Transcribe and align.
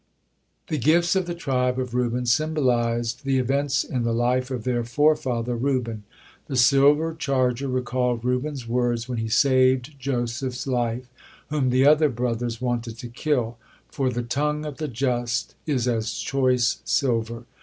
The 0.69 0.79
gifts 0.79 1.15
of 1.15 1.27
the 1.27 1.35
tribe 1.35 1.77
of 1.77 1.93
Reuben 1.93 2.25
symbolized 2.25 3.23
the 3.23 3.37
events 3.37 3.83
in 3.83 4.01
the 4.01 4.15
life 4.15 4.49
of 4.49 4.63
their 4.63 4.83
forefather 4.83 5.55
Reuben. 5.55 6.05
The 6.47 6.55
silver 6.55 7.13
charger 7.13 7.67
recalled 7.67 8.25
Reuben's 8.25 8.67
words 8.67 9.07
when 9.07 9.19
he 9.19 9.29
saved 9.29 9.99
Joseph's 9.99 10.65
life, 10.65 11.07
whom 11.51 11.69
the 11.69 11.85
other 11.85 12.09
brothers 12.09 12.59
wanted 12.59 12.97
to 12.97 13.09
kill, 13.09 13.59
for 13.89 14.09
"the 14.09 14.23
tongue 14.23 14.65
of 14.65 14.77
the 14.77 14.87
just 14.87 15.53
is 15.67 15.87
as 15.87 16.13
choice 16.13 16.81
silver." 16.83 17.45